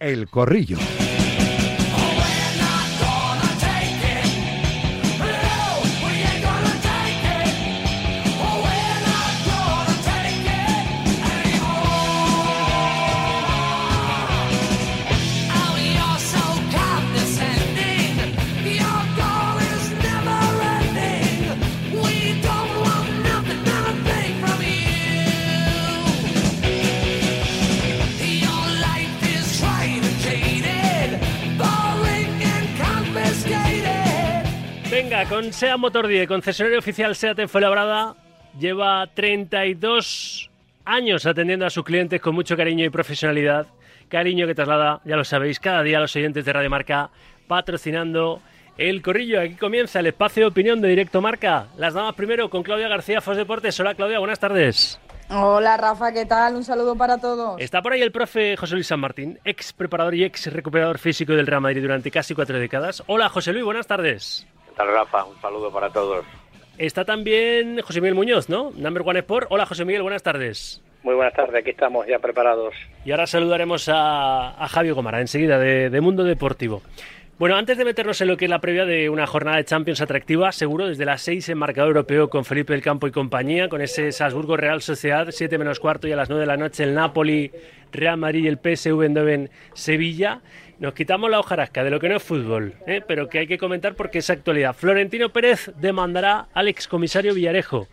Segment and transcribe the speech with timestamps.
[0.00, 0.78] El Corrillo.
[35.60, 38.14] SEA Motor 10, concesionario oficial SEAT fue labrada,
[38.58, 40.48] lleva 32
[40.86, 43.66] años atendiendo a sus clientes con mucho cariño y profesionalidad.
[44.08, 47.10] Cariño que traslada, ya lo sabéis, cada día a los oyentes de Radio Marca
[47.46, 48.40] patrocinando
[48.78, 49.38] el corrillo.
[49.38, 51.66] Aquí comienza el espacio de opinión de Directo Marca.
[51.76, 53.78] Las damas primero con Claudia García, Fos Deportes.
[53.80, 54.98] Hola Claudia, buenas tardes.
[55.28, 56.56] Hola Rafa, ¿qué tal?
[56.56, 57.60] Un saludo para todos.
[57.60, 61.34] Está por ahí el profe José Luis San Martín, ex preparador y ex recuperador físico
[61.34, 63.02] del Real Madrid durante casi cuatro décadas.
[63.08, 64.46] Hola José Luis, buenas tardes.
[64.76, 65.24] Rafa?
[65.24, 66.24] Un saludo para todos.
[66.78, 68.70] Está también José Miguel Muñoz, ¿no?
[68.74, 69.48] Number One Sport.
[69.50, 70.82] Hola, José Miguel, buenas tardes.
[71.02, 72.74] Muy buenas tardes, aquí estamos ya preparados.
[73.04, 76.82] Y ahora saludaremos a, a Javier Gomara enseguida de, Mundo Deportivo.
[77.40, 80.02] Bueno, antes de meternos en lo que es la previa de una jornada de Champions
[80.02, 83.80] atractiva, seguro desde las 6 en marcador europeo con Felipe del Campo y compañía, con
[83.80, 86.92] ese Salzburgo Real Sociedad, 7 menos cuarto y a las 9 de la noche el
[86.92, 87.50] Napoli,
[87.92, 90.42] Real Madrid y el PSV en Sevilla.
[90.80, 93.00] Nos quitamos la hojarasca de lo que no es fútbol, ¿eh?
[93.08, 94.74] pero que hay que comentar porque es actualidad.
[94.74, 97.88] Florentino Pérez demandará al excomisario Villarejo.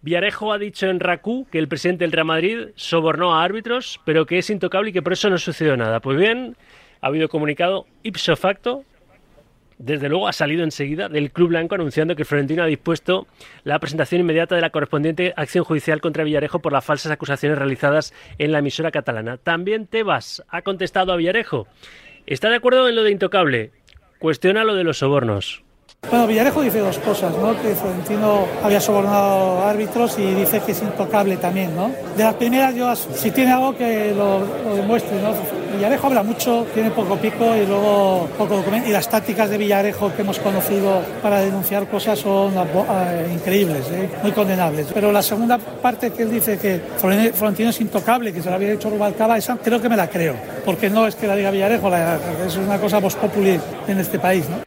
[0.00, 4.24] Villarejo ha dicho en RACU que el presidente del Real Madrid sobornó a árbitros, pero
[4.24, 6.00] que es intocable y que por eso no sucedió nada.
[6.00, 6.56] Pues bien,
[7.04, 8.82] ha habido comunicado ipso facto
[9.76, 13.26] desde luego ha salido enseguida del Club Blanco anunciando que Florentino ha dispuesto
[13.62, 18.14] la presentación inmediata de la correspondiente acción judicial contra Villarejo por las falsas acusaciones realizadas
[18.38, 19.36] en la emisora catalana.
[19.36, 21.66] También Tebas ha contestado a Villarejo.
[22.24, 23.72] ¿Está de acuerdo en lo de intocable?
[24.18, 25.62] Cuestiona lo de los sobornos.
[26.10, 27.60] Bueno, Villarejo dice dos cosas, ¿no?
[27.60, 31.90] Que Florentino había sobornado árbitros y dice que es intocable también, ¿no?
[32.16, 35.32] De las primeras, yo, si tiene algo que lo, demuestre, ¿no?
[35.74, 38.88] Villarejo habla mucho, tiene poco pico y luego poco documento.
[38.88, 44.08] Y las tácticas de Villarejo que hemos conocido para denunciar cosas son eh, increíbles, ¿eh?
[44.22, 44.86] muy condenables.
[44.94, 46.80] Pero la segunda parte que él dice que
[47.34, 50.34] Florentino es intocable, que se lo había hecho Rubalcaba, esa creo que me la creo.
[50.64, 51.90] Porque no es que la diga Villarejo,
[52.46, 53.58] es una cosa post populi
[53.88, 54.63] en este país, ¿no?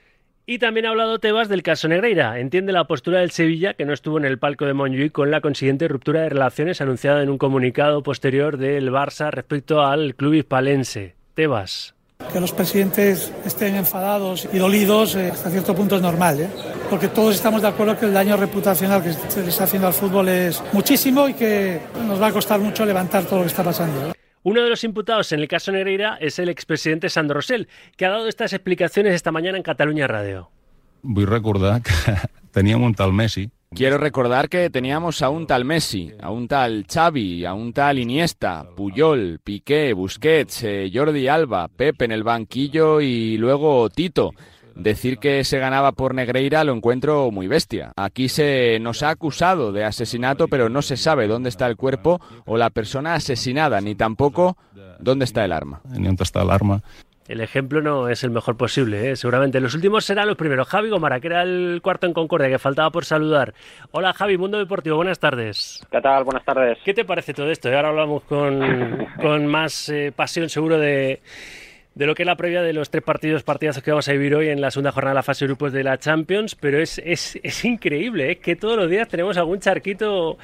[0.49, 2.39] Y también ha hablado Tebas del caso Negreira.
[2.39, 5.41] Entiende la postura del Sevilla, que no estuvo en el palco de Montjuic, con la
[5.41, 11.15] consiguiente ruptura de relaciones anunciada en un comunicado posterior del Barça respecto al club hispalense.
[11.33, 11.95] Tebas.
[12.31, 16.49] Que los presidentes estén enfadados y dolidos eh, hasta cierto punto es normal, ¿eh?
[16.89, 19.93] porque todos estamos de acuerdo que el daño reputacional que se le está haciendo al
[19.93, 23.65] fútbol es muchísimo y que nos va a costar mucho levantar todo lo que está
[23.65, 24.16] pasando.
[24.47, 28.11] Uno de los imputados en el caso Negreira es el expresidente Sandro Rosell, que ha
[28.11, 30.49] dado estas explicaciones esta mañana en Cataluña Radio.
[31.01, 31.91] Vull recordar que
[32.53, 36.85] teníamos un tal Messi Quiero recordar que teníamos a un tal Messi, a un tal
[36.87, 43.01] Xavi, a un tal Iniesta, Puyol, Piqué, Busquets, eh, Jordi Alba, Pepe en el banquillo
[43.01, 44.31] y luego Tito.
[44.77, 47.93] Decir que se ganaba por Negreira lo encuentro muy bestia.
[47.95, 52.21] Aquí se nos ha acusado de asesinato, pero no se sabe dónde está el cuerpo
[52.45, 54.55] o la persona asesinada, ni tampoco
[54.99, 55.81] dónde está el arma.
[55.89, 56.83] Ni dónde está el arma.
[57.27, 59.15] El ejemplo no es el mejor posible, ¿eh?
[59.15, 59.59] seguramente.
[59.59, 60.67] Los últimos serán los primeros.
[60.67, 63.55] Javi Gomara, que era el cuarto en Concordia, que faltaba por saludar.
[63.91, 65.85] Hola Javi, Mundo Deportivo, buenas tardes.
[65.91, 66.23] ¿Qué tal?
[66.23, 66.77] Buenas tardes.
[66.85, 67.67] ¿Qué te parece todo esto?
[67.67, 71.19] Ahora hablamos con, con más eh, pasión seguro de,
[71.97, 74.35] de lo que es la previa de los tres partidos, partidazos que vamos a vivir
[74.35, 76.99] hoy en la segunda jornada de la fase de grupos de la Champions, pero es,
[76.99, 78.35] es, es increíble, ¿eh?
[78.35, 80.37] que todos los días tenemos algún charquito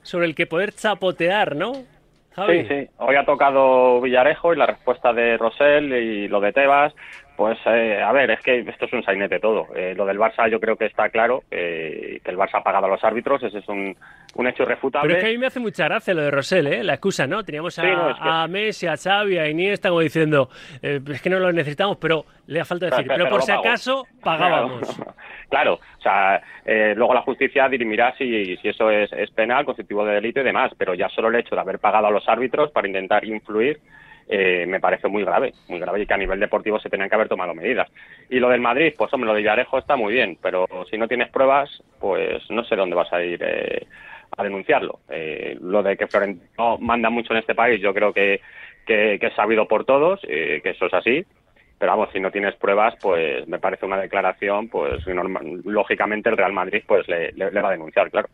[0.00, 1.74] sobre el que poder chapotear, ¿no?
[1.74, 2.88] Sí, sí.
[2.96, 6.94] Hoy ha tocado Villarejo y la respuesta de Rosell y lo de Tebas.
[7.36, 9.66] Pues eh, a ver, es que esto es un sainete todo.
[9.74, 12.86] Eh, lo del Barça yo creo que está claro, eh, que el Barça ha pagado
[12.86, 13.96] a los árbitros, ese es un,
[14.36, 15.08] un hecho irrefutable.
[15.08, 16.84] Pero es que a mí me hace mucha gracia lo de Rosell, ¿eh?
[16.84, 17.42] la excusa, ¿no?
[17.42, 20.48] Teníamos a, Messi, a Xavi, a Iniesta como diciendo,
[20.80, 24.96] es que no lo necesitamos, pero le ha falta decir, pero, por si acaso pagábamos.
[25.48, 30.14] Claro, o sea, luego la justicia dirimirá si, si eso es, es penal, constitutivo de
[30.14, 32.86] delito y demás, pero ya solo el hecho de haber pagado a los árbitros para
[32.86, 33.80] intentar influir
[34.28, 37.14] eh, me parece muy grave, muy grave y que a nivel deportivo se tenían que
[37.14, 37.90] haber tomado medidas.
[38.30, 41.08] Y lo del Madrid, pues hombre, lo de Villarejo está muy bien, pero si no
[41.08, 43.86] tienes pruebas, pues no sé dónde vas a ir eh,
[44.36, 45.00] a denunciarlo.
[45.08, 48.40] Eh, lo de que Florentino manda mucho en este país, yo creo que,
[48.86, 51.24] que, es sabido por todos, que eso es así,
[51.78, 55.04] pero vamos, si no tienes pruebas, pues me parece una declaración, pues
[55.64, 58.28] lógicamente el Real Madrid pues le va a denunciar, claro.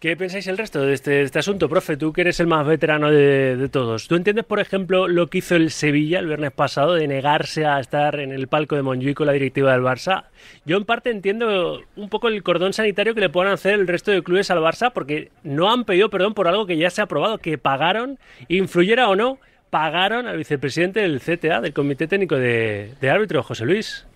[0.00, 1.98] ¿Qué pensáis el resto de este, este, asunto, profe?
[1.98, 4.08] Tú que eres el más veterano de, todos.
[4.08, 7.78] ¿Tú entiendes, por ejemplo, lo que hizo el Sevilla el viernes pasado de negarse a
[7.78, 10.24] estar en el palco de Montjuic con la directiva del Barça?
[10.64, 14.10] Yo en parte entiendo un poco el cordón sanitario que le puedan hacer el resto
[14.10, 17.04] de clubes al Barça porque no han pedido perdón por algo que ya se ha
[17.04, 18.18] aprobado, que pagaron,
[18.48, 19.38] influyera o no,
[19.68, 24.06] pagaron al vicepresidente del CTA, del Comité Técnico de, de Árbitros, José Luis.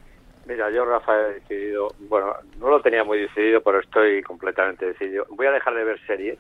[0.47, 5.27] Mira, yo, Rafa, he decidido, bueno, no lo tenía muy decidido, pero estoy completamente decidido.
[5.31, 6.39] Voy a dejar de ver series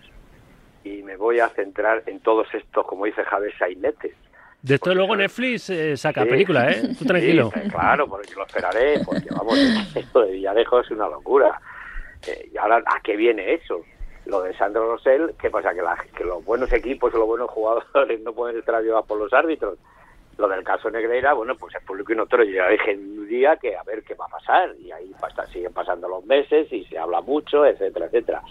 [0.84, 4.14] y me voy a centrar en todos estos, como dice Javier, sainetes.
[4.60, 6.82] De esto luego Netflix eh, saca película, ¿eh?
[6.98, 7.50] Tú tranquilo.
[7.70, 9.58] claro, porque lo esperaré, porque vamos,
[9.94, 11.60] esto de Villarejo es una locura.
[12.26, 13.84] Eh, y ahora, ¿a qué viene eso?
[14.26, 15.74] Lo de Sandro Rosell, ¿qué pasa?
[15.74, 15.82] Que,
[16.16, 19.78] que los buenos equipos o los buenos jugadores no pueden estar ayudados por los árbitros.
[20.36, 22.16] Lo del caso Negreira, bueno, pues es público y.
[22.16, 24.75] Yo ya dije un día que a ver qué va a pasar.
[24.78, 25.14] Y ahí
[25.52, 28.42] siguen pasando los meses y se habla mucho, etcétera, etcétera.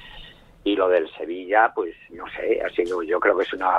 [0.64, 3.70] Y lo del Sevilla, pues no sé, ha sido, yo creo que es una,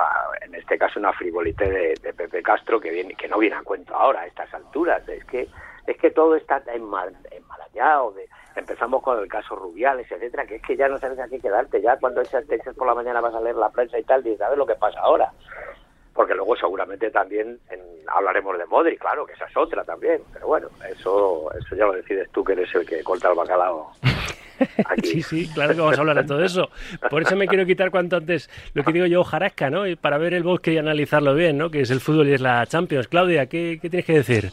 [0.43, 3.95] en este caso, una frivolite de, Pepe Castro que viene, que no viene a cuento
[3.95, 5.09] ahora a estas alturas.
[5.09, 5.49] Es que,
[5.87, 8.13] es que todo está enmarañado.
[8.13, 11.41] De, empezamos con el caso Rubiales, etcétera, que es que ya no sabes a qué
[11.41, 11.81] quedarte.
[11.81, 14.37] Ya cuando te echas por la mañana vas a leer la prensa y tal, y
[14.37, 15.33] sabes lo que pasa ahora
[16.15, 17.59] porque luego seguramente también
[18.07, 21.93] hablaremos de Modric, claro, que esa es otra también, pero bueno, eso eso ya lo
[21.93, 23.91] decides tú que eres el que corta el bacalao.
[24.87, 25.09] Aquí.
[25.09, 26.71] Sí, sí, claro que vamos a hablar de todo eso.
[27.11, 29.87] Por eso me quiero quitar cuanto antes lo que digo yo, jarasca, ¿no?
[29.89, 31.71] Y para ver el bosque y analizarlo bien, ¿no?
[31.71, 33.09] Que es el fútbol y es la Champions.
[33.09, 34.53] Claudia, ¿qué, qué tienes que decir?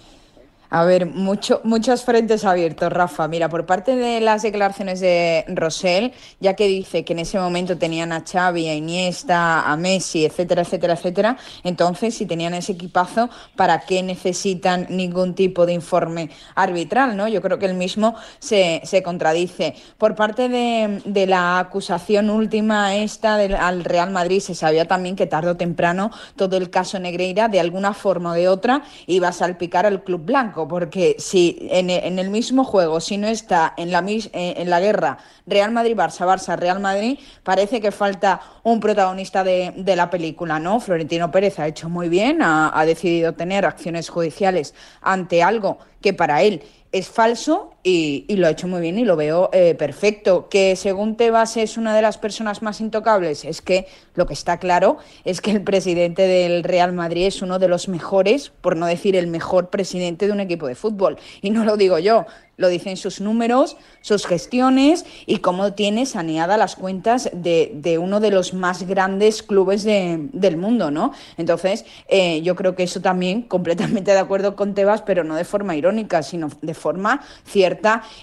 [0.74, 3.28] A ver, mucho, muchos frentes abiertos, Rafa.
[3.28, 7.78] Mira, por parte de las declaraciones de Rosell, ya que dice que en ese momento
[7.78, 13.30] tenían a Xavi, a Iniesta, a Messi, etcétera, etcétera, etcétera, entonces si tenían ese equipazo,
[13.58, 17.18] ¿para qué necesitan ningún tipo de informe arbitral?
[17.18, 17.28] ¿no?
[17.28, 19.76] Yo creo que el mismo se, se contradice.
[19.98, 25.18] Por parte de, de la acusación última esta del, al Real Madrid, se sabía también
[25.18, 29.28] que tarde o temprano todo el caso Negreira, de alguna forma o de otra, iba
[29.28, 33.92] a salpicar al Club Blanco porque si en, el mismo juego, si no está en
[33.92, 39.74] la, eh, en la guerra Real Madrid-Barça, Barça-Real Madrid, parece que falta un protagonista de,
[39.96, 40.80] la película, ¿no?
[40.80, 46.42] Florentino Pérez ha hecho muy bien, ha decidido tener acciones judiciales ante algo que para
[46.42, 50.50] él es falso y, lo ha hecho muy bien y lo veo eh, perfecto.
[50.50, 54.58] Que según Tebas es una de las personas más intocables, es que lo que está
[54.58, 58.86] claro es que el presidente del Real Madrid es uno de los mejores, por no
[58.86, 61.18] decir el mejor presidente de un equipo de fútbol.
[61.42, 62.26] Y no lo digo yo,
[62.62, 68.32] lo dicen sus números, sus gestiones y cómo tiene saneadas las cuentas de, uno de
[68.32, 71.12] los más grandes clubes del mundo, ¿no?
[71.38, 75.44] Entonces, eh, yo creo que eso también, completamente de acuerdo con Tebas, pero no de
[75.44, 77.71] forma irónica, sino de forma cierta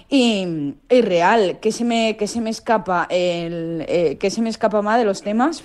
[0.09, 1.59] y, real.
[1.61, 3.07] ¿Qué se me, se me escapa?
[3.09, 5.63] El, eh, ¿Qué se me escapa más de los temas?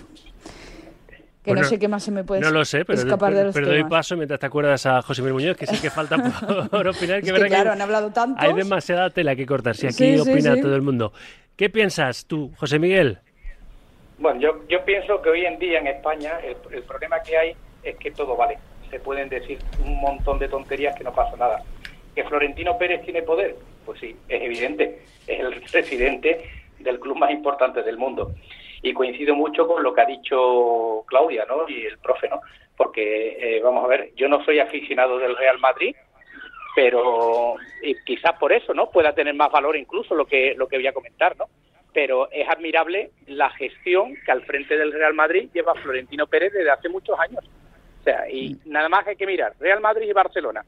[1.45, 3.55] que no sé qué más se me puede no lo sé, pero, escapar de los
[3.55, 6.17] pero doy paso mientras te acuerdas a José Miguel Muñoz, que sí que falta
[6.71, 7.23] por, opinar.
[7.23, 8.41] Que, claro, han hablado tanto.
[8.41, 11.13] Hay demasiada tela que cortar, si aquí opina todo el mundo.
[11.57, 13.19] ¿Qué piensas tú, José Miguel?
[14.19, 17.97] Bueno, yo, yo pienso que hoy en día en España el, problema que hay es
[17.97, 18.59] que todo vale.
[18.91, 21.63] Se pueden decir un montón de tonterías que no pasa nada.
[22.15, 23.57] ¿Que Florentino Pérez tiene poder?
[23.85, 25.01] Pues sí, es evidente.
[25.27, 28.35] Es el presidente del club más importante del mundo
[28.83, 31.67] y coincido mucho con lo que ha dicho Claudia ¿no?
[31.69, 32.41] y el profe, ¿no?
[32.77, 35.95] porque eh, vamos a ver, yo no soy aficionado del Real Madrid,
[36.75, 40.77] pero y quizás por eso no pueda tener más valor incluso lo que lo que
[40.77, 41.47] voy a comentar, ¿no?
[41.93, 46.71] Pero es admirable la gestión que al frente del Real Madrid lleva Florentino Pérez desde
[46.71, 47.45] hace muchos años.
[48.01, 50.65] O sea, y nada más hay que mirar Real Madrid y Barcelona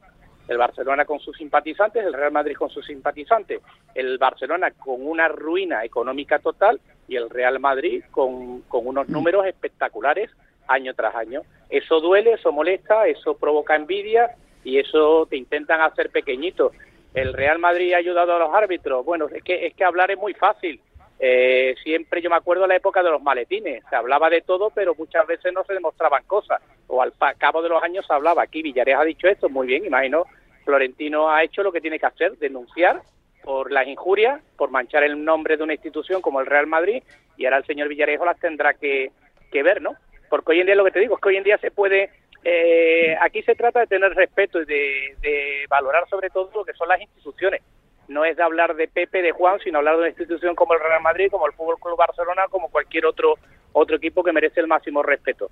[0.49, 3.61] el Barcelona con sus simpatizantes, el Real Madrid con sus simpatizantes,
[3.95, 9.47] el Barcelona con una ruina económica total y el Real Madrid con, con unos números
[9.47, 10.31] espectaculares
[10.69, 11.43] año tras año.
[11.69, 14.31] Eso duele, eso molesta, eso provoca envidia
[14.65, 16.73] y eso te intentan hacer pequeñito.
[17.15, 19.05] El Real Madrid ha ayudado a los árbitros.
[19.05, 20.81] Bueno, es que, es que hablar es muy fácil.
[21.19, 24.95] Eh, siempre yo me acuerdo la época de los maletines, se hablaba de todo, pero
[24.95, 28.43] muchas veces no se demostraban cosas, o al cabo de los años se hablaba.
[28.43, 30.27] Aquí Villares ha dicho esto, muy bien, imagino,
[30.65, 33.01] Florentino ha hecho lo que tiene que hacer, denunciar
[33.43, 37.03] por las injurias, por manchar el nombre de una institución como el Real Madrid,
[37.37, 39.13] y ahora el señor Villarejo las tendrá que,
[39.53, 39.97] ver, ¿no?
[40.29, 42.11] Porque hoy en día lo que te digo es que hoy en día se puede,
[42.45, 46.75] eh, aquí se trata de tener respeto y de, de valorar sobre todo lo que
[46.75, 47.63] son las instituciones
[48.09, 50.81] no es de hablar de Pepe, de Juan, sino hablar de una institución como el
[50.81, 53.35] Real Madrid, como el Fútbol Club Barcelona, como cualquier otro
[53.73, 55.51] otro equipo que merece el máximo respeto.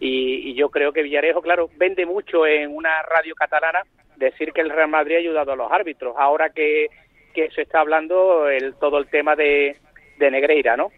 [0.00, 3.82] Y, yo creo que Villarejo, claro, vende mucho en una radio catalana
[4.16, 6.14] decir que el Real Madrid ha ayudado a los árbitros.
[6.18, 6.88] Ahora que,
[7.34, 9.76] que se está hablando el, todo el tema de,
[10.18, 10.90] de Negreira, ¿no?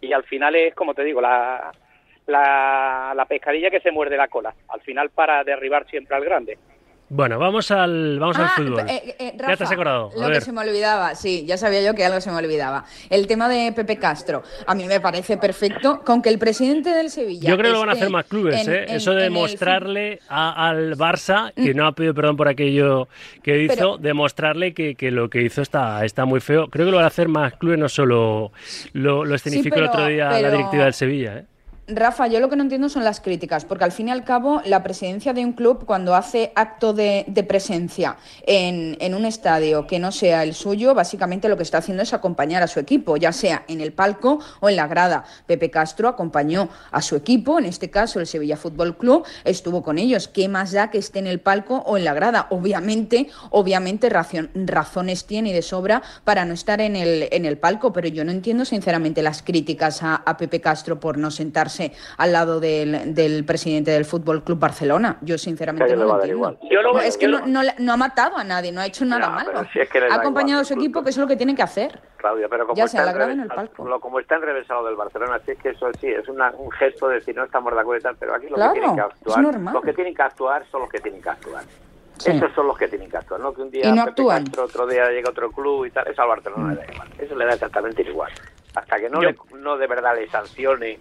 [0.00, 1.72] y al final es, como te digo, la,
[2.26, 6.58] la, la pescadilla que se muerde la cola, al final para derribar siempre al grande.
[7.12, 8.84] Bueno, vamos al, vamos al Ah, fútbol.
[8.88, 10.10] eh, eh, ya te has acordado.
[10.12, 10.34] A Lo ver.
[10.38, 12.84] que se me olvidaba, sí, ya sabía yo que algo se me olvidaba.
[13.10, 17.10] El tema de Pepe Castro, a mí me parece perfecto, con que el presidente del
[17.10, 17.50] Sevilla.
[17.50, 18.84] Yo creo que lo van a hacer más clubes, en- ¿eh?
[18.88, 23.08] en- Eso de el a- al Barça, que no ha pedido perdón por aquello
[23.42, 26.68] que hizo, Pero- demostrarle que, que lo que hizo está, está muy feo.
[26.68, 28.52] Creo que lo van a hacer más clubes, no solo
[28.92, 31.44] lo, lo escenificó el pero- otro día la directiva del Sevilla, ¿eh?
[31.92, 34.62] Rafa, yo lo que no entiendo son las críticas, porque al fin y al cabo
[34.64, 38.16] la presidencia de un club cuando hace acto de, presencia
[38.46, 42.62] en, un estadio que no sea el suyo, básicamente lo que está haciendo es acompañar
[42.62, 45.24] a su equipo, ya sea en el palco o en la grada.
[45.46, 49.98] Pepe Castro acompañó a su equipo, en este caso el Sevilla Fútbol Club, estuvo con
[49.98, 50.28] ellos.
[50.28, 52.46] ¿Qué más da que esté en el palco o en la grada?
[52.50, 57.92] Obviamente, obviamente racion- razones tiene de sobra para no estar en el, en el palco,
[57.92, 61.79] pero yo no entiendo sinceramente las críticas a Pepe Castro por no sentarse
[62.18, 65.16] al lado del, del presidente del Fútbol Club Barcelona.
[65.22, 66.58] Yo sinceramente no lo.
[66.70, 68.80] Yo lo- es que yo no, lo- no le- no ha matado a nadie, no
[68.80, 69.64] ha hecho nada malo.
[69.72, 71.62] si es que ha acompañado igual, a su equipo, que es lo que tiene que
[71.62, 72.00] hacer.
[72.16, 73.84] Claudia, pero como Ya está sea en la el reversa- palco.
[73.88, 77.08] lo- como está enrevesado del Barcelona, sí es que eso sí, es una- un gesto
[77.08, 79.02] de decir no estamos de acuerdo y tal, pero aquí los Claro, que tienen que
[79.02, 81.64] actuar, los que tienen que actuar son los que tienen que actuar.
[82.18, 82.32] Sí.
[82.32, 84.44] Esos son los que tienen que actuar, no que un día Y no Pepe actúan.
[84.44, 87.08] Castro, otro día llega otro club y tal, eso al Barcelona le da igual.
[87.18, 88.30] Eso le da exactamente igual.
[88.74, 90.98] Hasta que no, Yo- le- no de verdad le sancione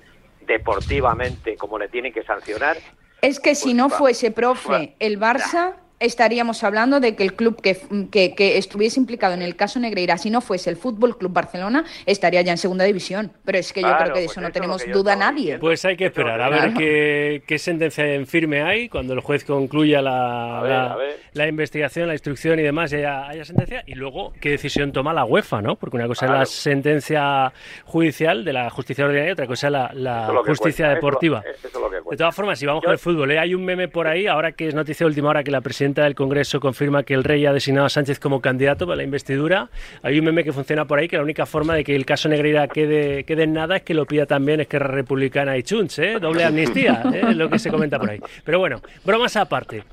[0.49, 2.75] deportivamente como le tienen que sancionar,
[3.21, 7.61] Es que si Pues no fuese, profe, el Barça, estaríamos hablando de que el club
[7.61, 7.77] que,
[8.11, 11.83] que, que estuviese implicado en el caso Negreira, si no fuese el Fútbol Club Barcelona,
[12.05, 13.31] estaría ya en segunda división.
[13.45, 15.39] Pero es que yo Claro, creo que de pues eso no tenemos duda nadie.
[15.41, 15.61] diciendo.
[15.61, 16.73] Pues hay que esperar a ver Claro.
[16.77, 22.13] qué, qué sentencia en firme hay cuando el juez concluya la, ver, la, investigación, la
[22.13, 25.75] instrucción y demás, y haya, haya sentencia, y luego qué decisión toma la UEFA, ¿no?
[25.75, 27.51] Porque una cosa es la sentencia
[27.85, 31.43] judicial de la justicia ordinaria y otra cosa es la, la es justicia cuenta, deportiva.
[31.45, 33.39] eso es lo que De todas formas, si vamos Yo- con el fútbol, ¿eh?
[33.39, 35.88] hay un meme por ahí, ahora que es noticia de última hora que la presidenta
[35.93, 39.69] del Congreso confirma que el rey ha designado a Sánchez como candidato para la investidura.
[40.01, 42.29] Hay un meme que funciona por ahí que la única forma de que el caso
[42.29, 46.17] Negreira quede, quede en nada es que lo pida también Esquerra Republicana y Chunts, ¿eh?
[46.19, 47.33] doble amnistía, ¿eh?
[47.33, 48.19] lo que se comenta por ahí.
[48.43, 49.83] Pero bueno, bromas aparte.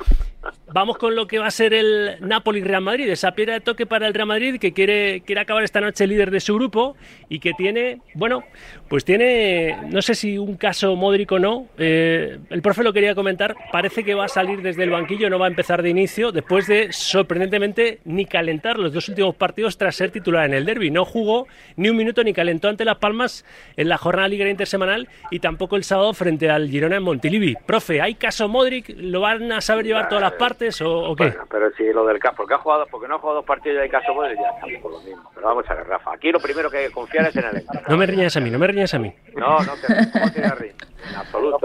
[0.72, 4.06] Vamos con lo que va a ser el Napoli-Real Madrid, esa piedra de toque para
[4.06, 6.96] el Real Madrid que quiere, quiere acabar esta noche líder de su grupo
[7.28, 8.44] y que tiene, bueno,
[8.88, 13.14] pues tiene, no sé si un caso Modric o no, eh, el profe lo quería
[13.14, 16.32] comentar, parece que va a salir desde el banquillo, no va a empezar de inicio,
[16.32, 20.90] después de sorprendentemente ni calentar los dos últimos partidos tras ser titular en el derby,
[20.90, 23.44] no jugó ni un minuto ni calentó ante Las Palmas
[23.76, 27.54] en la jornada liguera intersemanal y tampoco el sábado frente al Girona en Montilivi.
[27.66, 28.94] Profe, ¿hay caso Modric?
[28.96, 31.24] ¿Lo van a saber llevar todas las partes o, o qué?
[31.28, 33.80] Bueno, pero si lo del caso, porque ha jugado, porque no ha jugado dos partidos
[33.82, 35.30] de caso Modric, ya estamos por lo mismo.
[35.34, 37.56] Pero vamos a ver, Rafa, aquí lo primero que hay que confiar es en el
[37.56, 37.90] entrenador.
[37.90, 39.12] No me riñas a mí, no me riñas a mí.
[39.34, 41.58] No, no, que no tiene ritmo, en absoluto.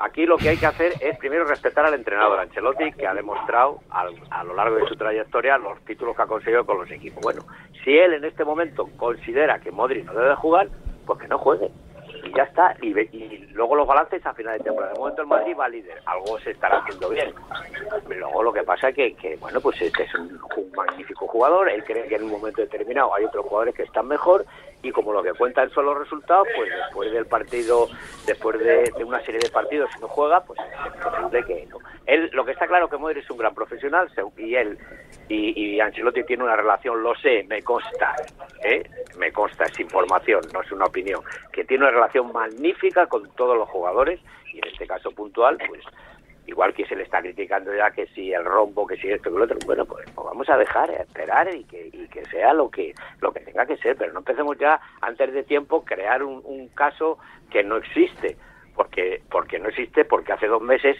[0.00, 3.78] Aquí lo que hay que hacer es primero respetar al entrenador Ancelotti, que ha demostrado
[3.90, 7.22] al- a lo largo de su trayectoria los títulos que ha conseguido con los equipos.
[7.22, 7.42] Bueno,
[7.84, 10.66] si él en este momento considera que Modric no debe jugar,
[11.06, 11.70] pues que no juegue.
[12.24, 12.76] Y ya está.
[12.80, 14.92] Y, ve- y luego los balances a final de temporada.
[14.92, 16.00] De momento el Madrid va líder.
[16.06, 17.32] Algo se estará haciendo bien.
[18.08, 21.68] Luego lo que pasa es que, que, bueno, pues este es un, un magnífico jugador.
[21.68, 24.44] Él cree que en un momento determinado hay otros jugadores que están mejor.
[24.84, 27.88] Y como lo que cuentan son los resultados, pues después del partido,
[28.26, 31.78] después de, una serie de partidos, si no juega, pues es posible que no.
[32.06, 34.78] Él, lo que está claro que Modric es un gran profesional y él
[35.28, 38.14] y, y Ancelotti tiene una relación, lo sé, me consta,
[38.62, 38.82] ¿eh?
[39.16, 43.56] me consta, es información, no es una opinión, que tiene una relación magnífica con todos
[43.56, 44.20] los jugadores
[44.52, 45.82] y en este caso puntual, pues
[46.46, 49.38] igual que se le está criticando ya que si el rombo, que si esto, que
[49.38, 52.52] lo otro, bueno, pues, pues vamos a dejar, a esperar y que, y que sea
[52.52, 56.22] lo que lo que tenga que ser, pero no empecemos ya antes de tiempo crear
[56.22, 57.18] un, un caso
[57.50, 58.36] que no existe,
[58.74, 60.96] porque porque no existe, porque hace dos meses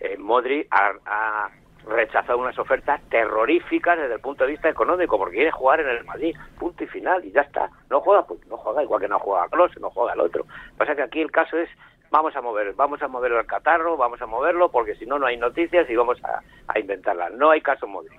[0.00, 1.50] eh, Modri ha, ha
[1.88, 6.04] rechazado unas ofertas terroríficas desde el punto de vista económico, porque quiere jugar en el
[6.04, 7.70] Madrid, punto y final, y ya está.
[7.90, 10.46] No juega, pues no juega, igual que no juega Klose, no juega el otro.
[10.76, 11.68] Pasa que aquí el caso es,
[12.10, 15.26] vamos a mover, vamos a mover el catarro, vamos a moverlo, porque si no, no
[15.26, 16.40] hay noticias y vamos a,
[16.72, 17.32] a inventarlas.
[17.32, 18.18] No hay caso Modric.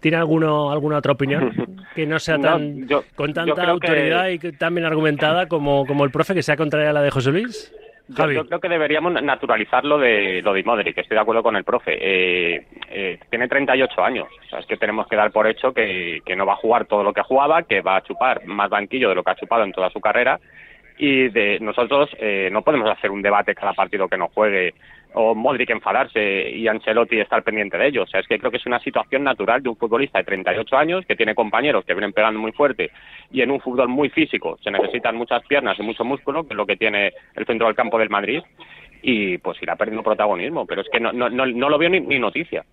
[0.00, 1.52] ¿Tiene alguno, alguna otra opinión
[1.94, 5.48] que no sea No, tan yo- con tanta que- autoridad y que tan bien argumentada
[5.48, 7.72] como, como el profe que sea contraria a la de José Luis?
[8.10, 11.56] Yo, creo que deberíamos naturalizar lo de, lo de Modric, que estoy de acuerdo con
[11.56, 11.92] el profe.
[12.00, 16.22] Eh, eh, tiene 38 años, o sea, es que tenemos que dar por hecho que,
[16.24, 19.10] que no va a jugar todo lo que jugaba, que va a chupar más banquillo
[19.10, 20.40] de lo que ha chupado en toda su carrera.
[20.98, 24.74] Y de nosotros eh, no podemos hacer un debate cada partido que no juegue
[25.14, 28.02] o Modric enfadarse y Ancelotti estar pendiente de ello.
[28.02, 30.76] O sea, es que creo que es una situación natural de un futbolista de 38
[30.76, 32.90] años que tiene compañeros que vienen pegando muy fuerte
[33.30, 36.56] y en un fútbol muy físico se necesitan muchas piernas y mucho músculo, que es
[36.56, 38.42] lo que tiene el centro del campo del Madrid
[39.02, 42.00] y pues irá perdiendo protagonismo, pero es que no, no, no, no lo veo ni,
[42.00, 42.64] ni noticia.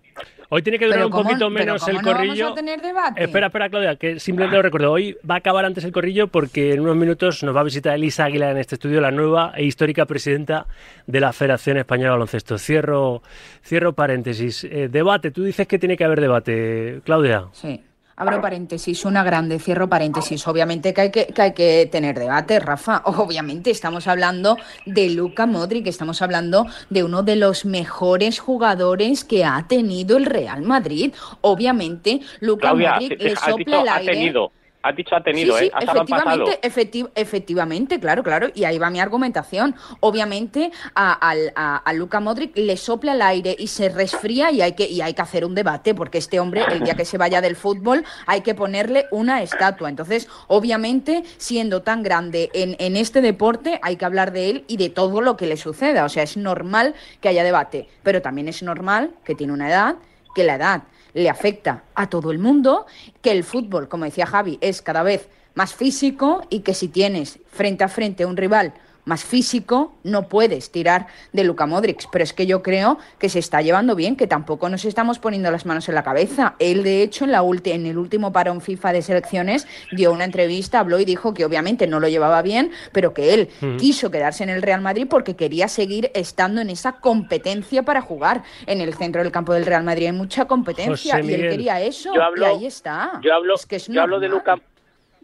[0.48, 2.44] Hoy tiene que durar un ¿cómo- poquito pero menos el corrillo.
[2.44, 3.24] vamos a tener debate?
[3.24, 4.92] Espera, espera, Claudia, que simplemente lo recuerdo.
[4.92, 7.94] Hoy va a acabar antes el corrillo porque en unos minutos nos va a visitar
[7.94, 10.66] Elisa Águila en este estudio, la nueva e histórica presidenta
[11.06, 12.58] de la Federación Española de Baloncesto.
[12.58, 13.22] Cierro,
[13.64, 14.64] cierro paréntesis.
[14.64, 17.44] Eh, debate, tú dices que tiene que haber debate, Claudia.
[17.52, 17.80] Sí.
[18.18, 20.48] Abro paréntesis, una grande, cierro paréntesis.
[20.48, 23.02] Obviamente que hay que, que hay que tener debate, Rafa.
[23.04, 24.56] Obviamente estamos hablando
[24.86, 30.24] de Luka Modric, estamos hablando de uno de los mejores jugadores que ha tenido el
[30.24, 31.12] Real Madrid.
[31.42, 32.20] Obviamente,
[32.58, 34.12] Claudia, Modric te- le sopla dicho el ha aire.
[34.14, 34.52] tenido,
[34.88, 35.70] has dicho ha tenido, sí, sí, ¿eh?
[35.74, 39.74] Has efectivamente, efecti- efectivamente, claro, claro, y ahí va mi argumentación.
[40.00, 44.62] Obviamente a, al- a, a Luka Modric le sopla el aire y se resfría y
[44.62, 47.18] hay, que, y hay que hacer un debate, porque este hombre, el día que se
[47.18, 49.88] vaya del fútbol, hay que ponerle una estatua.
[49.88, 54.76] Entonces, obviamente, siendo tan grande en, en este deporte, hay que hablar de él y
[54.76, 56.04] de todo lo que le suceda.
[56.04, 59.96] O sea, es normal que haya debate, pero también es normal que tiene una edad,
[60.36, 60.82] que la edad
[61.14, 62.84] le afecta a todo el mundo,
[63.22, 67.38] que el fútbol, como decía Javi, es cada vez más físico y que si tienes
[67.50, 68.74] frente a frente a un rival
[69.06, 72.08] más físico, no puedes tirar de Luka Modric.
[72.10, 75.50] Pero es que yo creo que se está llevando bien, que tampoco nos estamos poniendo
[75.50, 76.56] las manos en la cabeza.
[76.58, 80.24] Él, de hecho, en, la ulti- en el último parón FIFA de selecciones, dio una
[80.24, 83.76] entrevista, habló y dijo que obviamente no lo llevaba bien, pero que él Mm.
[83.76, 88.42] quiso quedarse en el Real Madrid porque quería seguir estando en esa competencia para jugar.
[88.66, 91.50] En el centro del campo del Real Madrid hay mucha competencia José y él Miguel.
[91.52, 92.12] quería eso.
[92.12, 93.20] Yo hablo- y ahí está.
[93.22, 94.28] Yo hablo, Es que es yo hablo de.
[94.28, 94.56] Luca,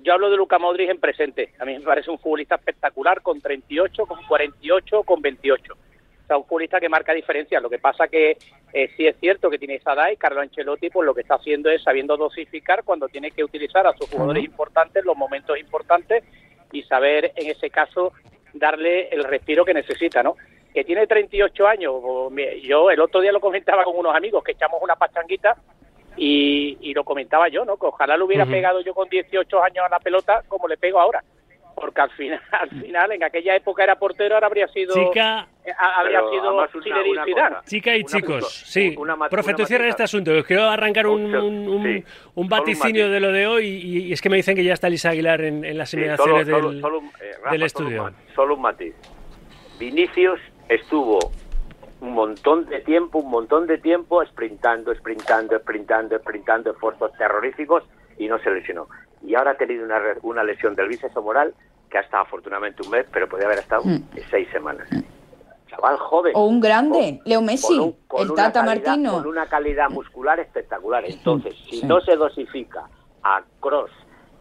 [0.03, 1.53] yo hablo de Luca Modric en presente.
[1.59, 5.73] A mí me parece un futbolista espectacular con 38, con 48, con 28.
[5.73, 7.63] O sea, un futbolista que marca diferencias.
[7.63, 8.37] Lo que pasa que
[8.73, 11.37] eh, sí es cierto que tiene esa edad y Carlo Ancelotti pues lo que está
[11.37, 16.25] haciendo es sabiendo dosificar cuando tiene que utilizar a sus jugadores importantes, los momentos importantes
[16.73, 18.13] y saber en ese caso
[18.55, 20.37] darle el respiro que necesita, ¿no?
[20.73, 21.93] Que tiene 38 años,
[22.63, 25.57] yo el otro día lo comentaba con unos amigos que echamos una pachanguita
[26.17, 27.77] y, y lo comentaba yo, ¿no?
[27.77, 31.01] Que ojalá lo hubiera pegado yo con 18 años a la pelota como le pego
[31.01, 31.23] ahora.
[31.75, 35.71] Porque al final, al final en aquella época era portero, ahora habría sido Chica, eh,
[35.77, 36.67] ha- habría sido una-
[37.49, 37.63] cosa.
[37.65, 38.95] chica y Una chicos, cosa, sí.
[38.99, 40.33] una Profe, tú este asunto.
[40.37, 43.47] Os quiero arrancar un, Un- un, un- sí, un solo un vaticinio de lo de
[43.47, 45.89] hoy y, y es que me dicen que ya está Elisa Aguilar en, en las
[45.89, 48.11] Sí, inmediaciones del, solo- solo un- eh, Rafa, del solo estudio.
[48.35, 48.95] Solo un matiz.
[49.79, 51.19] Vinicius estuvo
[52.03, 57.85] un montón de tiempo, un montón de tiempo sprintando, sprintando, sprintando, sprintando, esfuerzos terroríficos
[58.19, 58.89] y no se lesionó.
[59.25, 61.55] Y ahora ha tenido una, una lesión del bíceps femoral
[61.89, 64.03] que ha estado afortunadamente un mes, pero podría haber estado Mm.
[64.31, 64.89] seis semanas.
[65.69, 66.33] Chaval joven.
[66.35, 69.13] O un grande, con- Leo Messi, con un- con el una Tata calidad- Martino.
[69.13, 71.05] Con una calidad muscular espectacular.
[71.07, 71.87] Entonces, si Sí.
[71.87, 72.83] no se dosifica
[73.23, 73.93] a Cross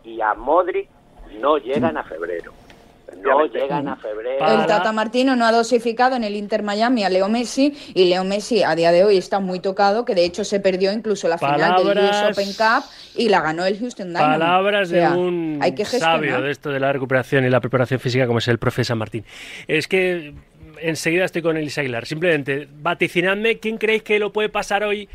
[0.03, 0.89] y a Modric,
[1.39, 2.51] no llegan a febrero.
[3.17, 4.39] No llegan a febrero.
[4.39, 8.05] Para- El Tata Martino no ha dosificado en el Inter Miami a Leo Messi y
[8.05, 11.27] Leo Messi a día de hoy está muy tocado, que de hecho se perdió incluso
[11.27, 12.83] la final del US Open Cup
[13.15, 14.25] y la ganó el Houston Dynamo.
[14.39, 16.17] Palabras O sea, de un hay que gestionar.
[16.17, 18.97] sabio de esto de la recuperación y la preparación física como es el profe San
[18.97, 19.23] Martín.
[19.67, 20.33] Es que
[20.81, 22.05] enseguida estoy con Elisa Aguilar.
[22.07, 25.07] Simplemente, vaticinadme quién creéis que lo puede pasar hoy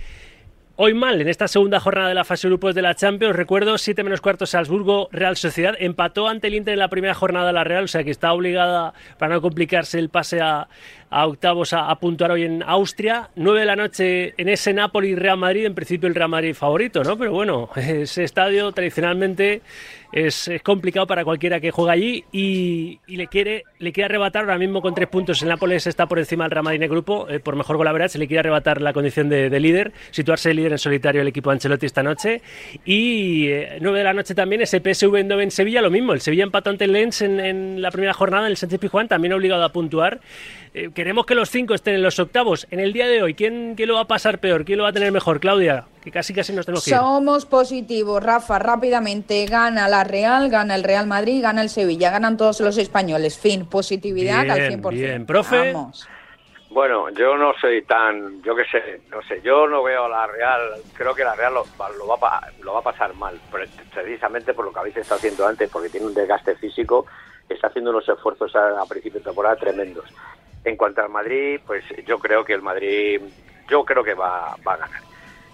[0.79, 4.05] Hoy mal, en esta segunda jornada de la fase grupos de la Champions, recuerdo 7
[4.05, 7.65] menos cuarto Salzburgo, Real Sociedad, empató ante el Inter en la primera jornada de la
[7.65, 10.69] Real, o sea que está obligada, para no complicarse el pase a,
[11.11, 13.31] a octavos, a, a puntuar hoy en Austria.
[13.37, 17.17] 9 de la noche en ese Napoli-Real Madrid, en principio el Real Madrid favorito, ¿no?
[17.17, 19.63] Pero bueno, ese estadio tradicionalmente
[20.13, 24.45] es, es complicado para cualquiera que juega allí y, y le quiere le quiere arrebatar
[24.45, 25.43] ahora mismo con tres puntos.
[25.43, 27.87] El Nápoles está por encima del Real Madrid en el grupo, eh, por mejor gol
[28.09, 31.51] se le quiere arrebatar la condición de, de líder, situarse líder en solitario el equipo
[31.51, 32.43] de Ancelotti esta noche.
[32.85, 36.13] Y eh, 9 de la noche también ese PSV Eindhoven en Sevilla, lo mismo.
[36.13, 39.33] El Sevilla empató ante el Lens en, en la primera jornada, el Sánchez Pizjuán, también
[39.33, 40.21] obligado a puntuar.
[40.79, 42.67] Eh, queremos que los cinco estén en los octavos.
[42.71, 44.67] En el día de hoy, ¿quién, ¿quién lo va a pasar peor?
[44.67, 45.41] ¿Quién lo va a tener mejor?
[45.41, 46.97] Claudia, que casi casi nos tenemos que ir.
[46.99, 52.37] Somos positivos, Rafa, rápidamente gana la Real, gana el Real Madrid, gana el Sevilla, ganan
[52.37, 53.39] todos los españoles.
[53.39, 54.91] Fin, positividad al Bien, 100%.
[54.91, 55.25] bien.
[55.25, 55.73] Profe.
[55.73, 56.07] Vamos.
[56.69, 60.27] Bueno, yo no soy tan, yo qué sé, no sé, yo no veo a la
[60.27, 60.61] Real,
[60.93, 63.41] creo que la Real lo, va- lo va, a pa- lo va a pasar mal,
[63.51, 67.07] pre- precisamente por lo que habéis estado haciendo antes, porque tiene un desgaste físico,
[67.49, 70.05] está haciendo unos esfuerzos a, a principio de temporada tremendos.
[70.67, 73.21] En cuanto al Madrid, pues yo creo que el Madrid,
[73.71, 75.01] yo creo que va, va a ganar.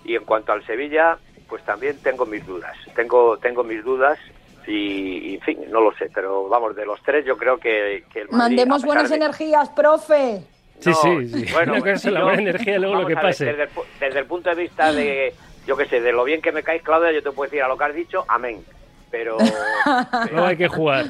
[0.06, 1.18] Y en cuanto al Sevilla,
[1.50, 4.18] pues también tengo mis dudas, tengo, tengo mis dudas
[4.66, 8.20] y, en fin, no lo sé, pero vamos, de los tres yo creo que, que
[8.20, 8.56] el Madrid...
[8.56, 10.40] Mandemos buenas de- energías, profe.
[10.80, 11.52] Sí, No, sí, sí.
[11.52, 13.44] Bueno, cosa es la buena energía luego lo que ver, pase.
[13.44, 15.34] Desde el, pu- desde el punto de vista de,
[15.66, 17.68] yo qué sé, de lo bien que me caes, Claudia, yo te puedo decir a
[17.68, 18.64] lo que has dicho, amén.
[19.10, 19.36] Pero,
[20.30, 21.04] Luego hay que jugar.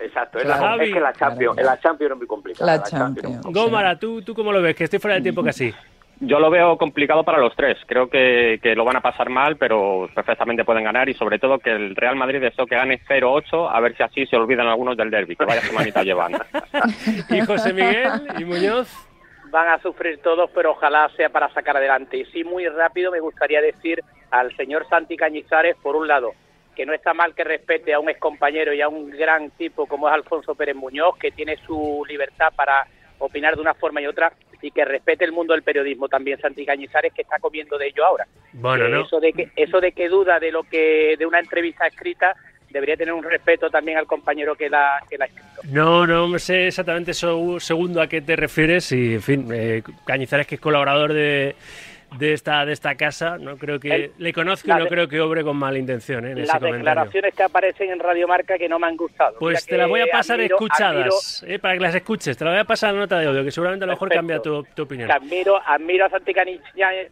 [0.00, 0.60] Exacto, es, Claro.
[0.62, 0.84] la, Javi.
[0.86, 2.76] es que la Champions, en la Champions es muy complicada.
[2.76, 3.40] La Champions.
[3.44, 4.74] Gómara, ¿tú, ¿tú cómo lo ves?
[4.76, 5.72] Que estoy fuera de tiempo casi.
[6.20, 7.78] Yo lo veo complicado para los tres.
[7.86, 11.60] Creo que, que lo van a pasar mal, pero perfectamente pueden ganar y sobre todo
[11.60, 14.96] que el Real Madrid deseo que gane 0-8, a ver si así se olvidan algunos
[14.96, 16.32] del derby, que vaya semanita llevan.
[17.30, 18.88] Y José Miguel y Muñoz.
[19.52, 22.16] van a sufrir todos, pero ojalá sea para sacar adelante.
[22.16, 26.32] Y sí, muy rápido me gustaría decir al señor Santi Cañizares, por un lado,
[26.78, 30.06] que no está mal que respete a un excompañero y a un gran tipo como
[30.08, 32.86] es Alfonso Pérez Muñoz, que tiene su libertad para
[33.18, 36.64] opinar de una forma y otra, y que respete el mundo del periodismo también Santi
[36.64, 38.28] Cañizares, que está comiendo de ello ahora.
[38.52, 39.00] Bueno, ¿no?
[39.00, 42.36] Eso de que, eso de que duda de lo que de una entrevista escrita,
[42.70, 45.60] debería tener un respeto también al compañero que la, que la ha escrito.
[45.72, 50.46] No, no sé exactamente eso segundo a qué te refieres y, en fin, eh, Cañizares
[50.46, 51.56] que es colaborador de,
[52.16, 55.08] de esta de esta casa, no creo que El- le conozco y no de- creo
[55.08, 56.30] que obre con mala intención ¿eh?
[56.30, 56.78] en ese Las comentario.
[56.78, 59.36] declaraciones que aparecen en Radio Marca que no me han gustado.
[59.38, 62.36] Pues te las voy a pasar admiro- escuchadas, eh, para que las escuches.
[62.36, 64.20] Te las voy a pasar la nota de audio, que seguramente a lo mejor Perfecto.
[64.42, 65.10] cambia tu, tu opinión.
[65.10, 66.32] admiro, admiro a Santi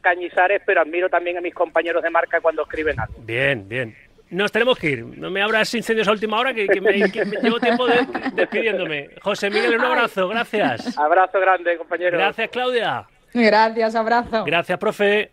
[0.00, 3.14] Cañizares, pero admiro también a mis compañeros de marca cuando escriben algo.
[3.18, 3.94] Bien, bien.
[4.30, 5.04] Nos tenemos que ir.
[5.04, 8.06] No me abras incendios a última hora, que, que me, que me llevo tiempo de-
[8.34, 9.10] despidiéndome.
[9.22, 10.26] José Miguel, un abrazo.
[10.28, 10.98] Gracias.
[10.98, 12.16] Abrazo grande, compañero.
[12.18, 13.06] Gracias, Claudia.
[13.34, 14.44] Gracias, abrazo.
[14.44, 15.30] Gracias, profe.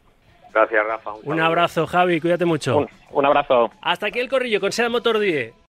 [0.54, 1.12] Gracias, Rafa.
[1.24, 2.22] Un abrazo, Javi.
[2.22, 2.78] Cuídate mucho.
[2.78, 3.72] Un, un abrazo.
[3.82, 5.63] Hasta aquí el corrillo con Sea Motor 10.